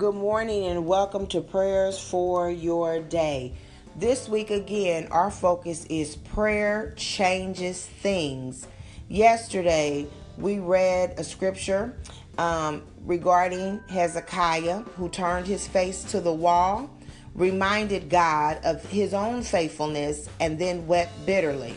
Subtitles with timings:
[0.00, 3.52] Good morning and welcome to Prayers for Your Day.
[3.96, 8.66] This week, again, our focus is prayer changes things.
[9.10, 10.06] Yesterday,
[10.38, 11.98] we read a scripture
[12.38, 16.88] um, regarding Hezekiah who turned his face to the wall,
[17.34, 21.74] reminded God of his own faithfulness, and then wept bitterly.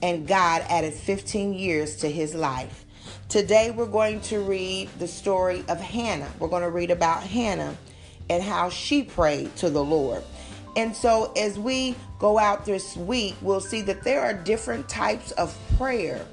[0.00, 2.86] And God added 15 years to his life.
[3.32, 6.30] Today we're going to read the story of Hannah.
[6.38, 7.74] We're going to read about Hannah
[8.28, 10.22] and how she prayed to the Lord.
[10.76, 15.30] And so as we go out this week, we'll see that there are different types
[15.30, 16.26] of prayer.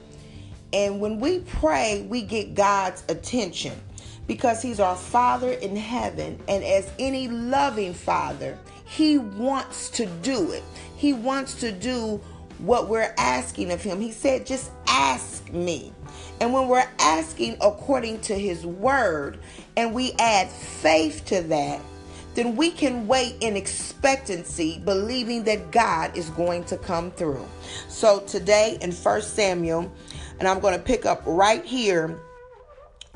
[0.74, 3.80] And when we pray, we get God's attention
[4.28, 6.38] because He's our Father in heaven.
[6.50, 10.64] And as any loving Father, He wants to do it.
[10.98, 12.20] He wants to do
[12.58, 14.02] what we're asking of Him.
[14.02, 15.94] He said, just ask me.
[16.42, 19.40] And when we're asking according to His word
[19.76, 21.82] and we add faith to that,
[22.36, 27.46] then we can wait in expectancy, believing that God is going to come through.
[27.88, 29.92] So today in 1 Samuel,
[30.40, 32.20] and I'm going to pick up right here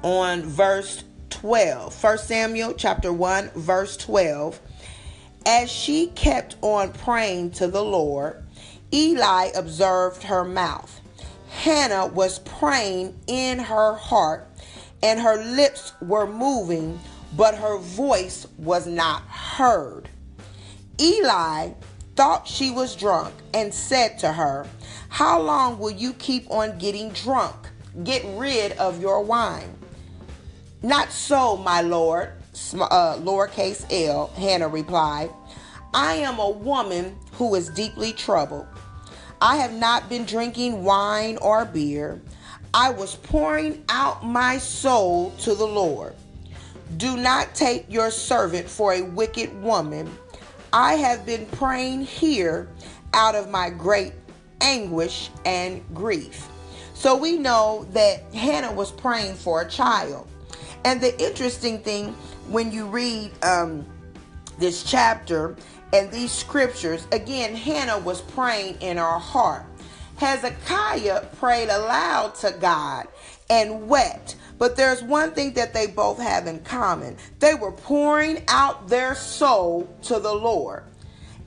[0.01, 2.03] on verse 12.
[2.03, 4.59] 1 Samuel chapter 1, verse 12.
[5.45, 8.43] As she kept on praying to the Lord,
[8.93, 11.01] Eli observed her mouth.
[11.63, 14.49] Hannah was praying in her heart,
[15.01, 16.99] and her lips were moving,
[17.37, 20.09] but her voice was not heard.
[20.99, 21.69] Eli
[22.17, 24.67] thought she was drunk and said to her,
[25.07, 27.55] How long will you keep on getting drunk?
[28.03, 29.73] Get rid of your wine.
[30.81, 32.33] Not so, my lord,
[32.73, 35.29] uh, lowercase l, Hannah replied.
[35.93, 38.67] I am a woman who is deeply troubled.
[39.43, 42.21] I have not been drinking wine or beer.
[42.73, 46.15] I was pouring out my soul to the Lord.
[46.95, 50.09] Do not take your servant for a wicked woman.
[50.71, 52.69] I have been praying here
[53.13, 54.13] out of my great
[54.61, 56.47] anguish and grief.
[56.93, 60.25] So we know that Hannah was praying for a child.
[60.85, 62.13] And the interesting thing
[62.47, 63.85] when you read um,
[64.59, 65.55] this chapter
[65.93, 69.65] and these scriptures, again, Hannah was praying in her heart.
[70.17, 73.07] Hezekiah prayed aloud to God
[73.49, 74.35] and wept.
[74.57, 79.15] But there's one thing that they both have in common they were pouring out their
[79.15, 80.83] soul to the Lord.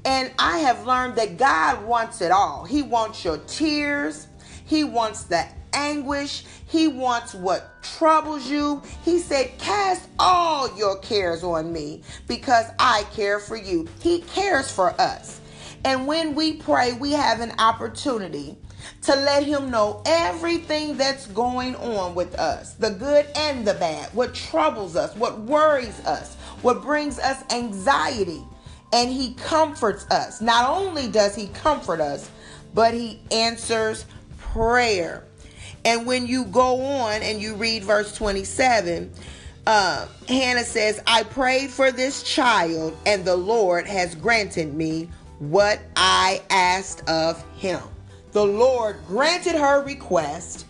[0.04, 2.64] And I have learned that God wants it all.
[2.64, 4.28] He wants your tears,
[4.64, 5.46] He wants the
[5.76, 8.82] anguish, He wants what troubles you.
[9.04, 13.86] He said, Cast all your cares on me because I care for you.
[14.00, 15.40] He cares for us.
[15.84, 18.56] And when we pray, we have an opportunity
[19.02, 24.12] to let him know everything that's going on with us the good and the bad,
[24.14, 28.42] what troubles us, what worries us, what brings us anxiety.
[28.92, 30.40] And he comforts us.
[30.40, 32.30] Not only does he comfort us,
[32.72, 34.06] but he answers
[34.38, 35.24] prayer.
[35.84, 39.10] And when you go on and you read verse 27,
[39.66, 45.80] uh, Hannah says, I prayed for this child, and the Lord has granted me what
[45.96, 47.82] I asked of him.
[48.32, 50.66] The Lord granted her request.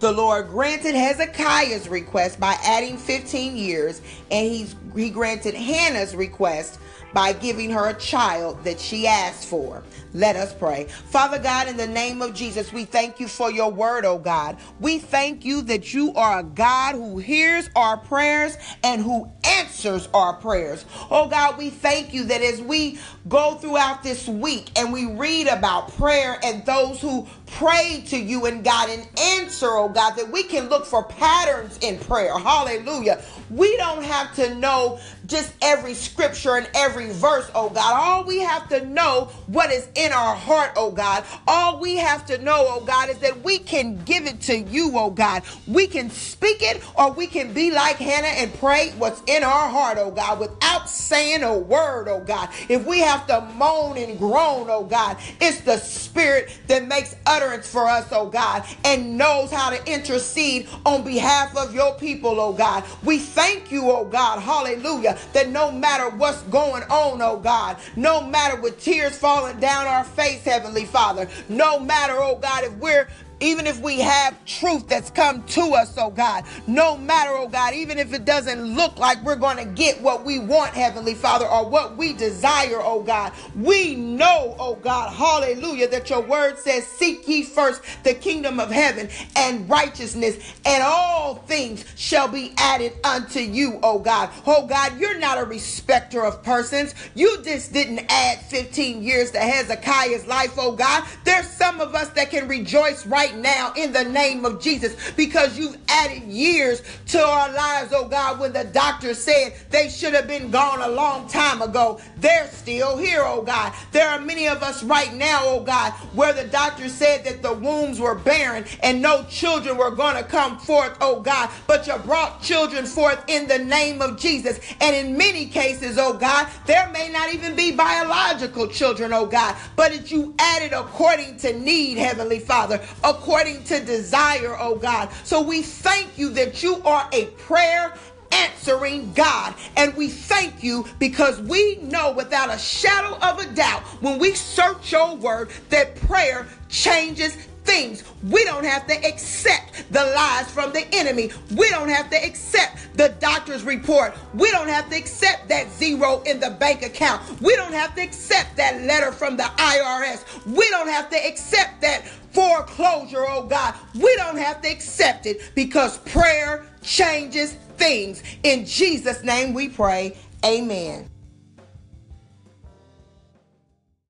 [0.00, 6.78] The Lord granted Hezekiah's request by adding 15 years, and he's, he granted Hannah's request
[7.12, 9.82] by giving her a child that she asked for.
[10.14, 10.84] Let us pray.
[10.84, 14.56] Father God, in the name of Jesus, we thank you for your word, oh God.
[14.80, 20.08] We thank you that you are a God who hears our prayers and who answers
[20.14, 20.84] our prayers.
[21.10, 22.98] Oh God, we thank you that as we
[23.28, 28.46] go throughout this week and we read about prayer and those who prayed to you
[28.46, 32.38] and got an answer, oh God, that we can look for patterns in prayer.
[32.38, 33.22] Hallelujah.
[33.50, 34.77] We don't have to know
[35.26, 37.94] just every scripture and every verse, oh God.
[37.94, 41.24] All we have to know what is in our heart, oh God.
[41.46, 44.92] All we have to know, oh God, is that we can give it to you,
[44.94, 45.42] oh God.
[45.66, 49.68] We can speak it or we can be like Hannah and pray what's in our
[49.68, 52.50] heart, oh God, without saying a word, oh God.
[52.68, 57.68] If we have to moan and groan, oh God, it's the Spirit that makes utterance
[57.68, 62.52] for us, oh God, and knows how to intercede on behalf of your people, oh
[62.52, 62.84] God.
[63.02, 68.22] We thank you, oh God, hallelujah that no matter what's going on, oh God, no
[68.22, 73.08] matter with tears falling down our face, Heavenly Father, no matter, oh God, if we're
[73.40, 77.74] even if we have truth that's come to us, oh God, no matter, oh God,
[77.74, 81.46] even if it doesn't look like we're going to get what we want, Heavenly Father,
[81.46, 86.86] or what we desire, oh God, we know, oh God, hallelujah, that your word says,
[86.86, 92.92] Seek ye first the kingdom of heaven and righteousness, and all things shall be added
[93.04, 94.30] unto you, oh God.
[94.46, 96.94] Oh God, you're not a respecter of persons.
[97.14, 101.04] You just didn't add 15 years to Hezekiah's life, oh God.
[101.24, 105.58] There's some of us that can rejoice right now in the name of Jesus because
[105.58, 110.26] you've added years to our lives, oh God, when the doctor said they should have
[110.26, 112.00] been gone a long time ago.
[112.18, 113.72] They're still here, oh God.
[113.92, 117.52] There are many of us right now, oh God, where the doctor said that the
[117.52, 121.96] wombs were barren and no children were going to come forth, oh God, but you
[121.98, 124.58] brought children forth in the name of Jesus.
[124.80, 129.56] And in many cases, oh God, there may not even be biological children, oh God,
[129.76, 132.80] but it you added according to need, Heavenly Father,
[133.18, 135.10] according to desire, oh God.
[135.24, 137.92] So we thank you that you are a prayer
[138.30, 139.54] answering God.
[139.76, 144.34] And we thank you because we know without a shadow of a doubt when we
[144.34, 147.36] search your word that prayer changes
[147.68, 148.02] things.
[148.22, 151.30] We don't have to accept the lies from the enemy.
[151.54, 154.16] We don't have to accept the doctor's report.
[154.32, 157.22] We don't have to accept that zero in the bank account.
[157.42, 160.24] We don't have to accept that letter from the IRS.
[160.46, 163.74] We don't have to accept that foreclosure, oh God.
[163.94, 168.22] We don't have to accept it because prayer changes things.
[168.42, 170.16] In Jesus' name we pray.
[170.44, 171.08] Amen.